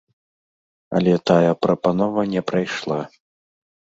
[0.99, 2.97] Але тая прапанова не прайшла.